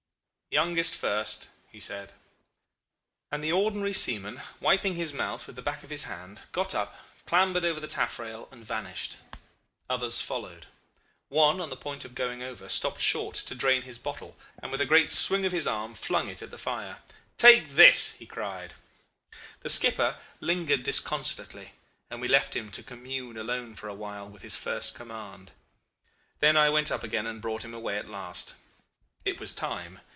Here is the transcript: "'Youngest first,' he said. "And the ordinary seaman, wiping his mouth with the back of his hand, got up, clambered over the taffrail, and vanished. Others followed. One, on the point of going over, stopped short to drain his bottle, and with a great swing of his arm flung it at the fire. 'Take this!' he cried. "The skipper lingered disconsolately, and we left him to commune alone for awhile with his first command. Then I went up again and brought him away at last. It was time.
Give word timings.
"'Youngest 0.53 0.95
first,' 0.95 1.47
he 1.71 1.79
said. 1.79 2.11
"And 3.31 3.41
the 3.41 3.53
ordinary 3.53 3.93
seaman, 3.93 4.41
wiping 4.59 4.95
his 4.95 5.13
mouth 5.13 5.47
with 5.47 5.55
the 5.55 5.61
back 5.61 5.81
of 5.81 5.89
his 5.89 6.03
hand, 6.03 6.41
got 6.51 6.75
up, 6.75 6.93
clambered 7.25 7.63
over 7.63 7.79
the 7.79 7.87
taffrail, 7.87 8.49
and 8.51 8.61
vanished. 8.65 9.15
Others 9.89 10.19
followed. 10.19 10.65
One, 11.29 11.61
on 11.61 11.69
the 11.69 11.77
point 11.77 12.03
of 12.03 12.15
going 12.15 12.43
over, 12.43 12.67
stopped 12.67 12.99
short 12.99 13.35
to 13.35 13.55
drain 13.55 13.83
his 13.83 13.97
bottle, 13.97 14.35
and 14.61 14.73
with 14.73 14.81
a 14.81 14.85
great 14.85 15.09
swing 15.09 15.45
of 15.45 15.53
his 15.53 15.67
arm 15.67 15.93
flung 15.93 16.27
it 16.27 16.41
at 16.41 16.51
the 16.51 16.57
fire. 16.57 16.97
'Take 17.37 17.69
this!' 17.75 18.15
he 18.15 18.25
cried. 18.25 18.73
"The 19.61 19.69
skipper 19.69 20.17
lingered 20.41 20.83
disconsolately, 20.83 21.71
and 22.09 22.19
we 22.19 22.27
left 22.27 22.57
him 22.57 22.71
to 22.71 22.83
commune 22.83 23.37
alone 23.37 23.73
for 23.75 23.87
awhile 23.87 24.27
with 24.27 24.41
his 24.41 24.57
first 24.57 24.95
command. 24.95 25.51
Then 26.41 26.57
I 26.57 26.69
went 26.69 26.91
up 26.91 27.03
again 27.03 27.25
and 27.25 27.41
brought 27.41 27.63
him 27.63 27.73
away 27.73 27.97
at 27.97 28.09
last. 28.09 28.55
It 29.23 29.39
was 29.39 29.53
time. 29.53 30.01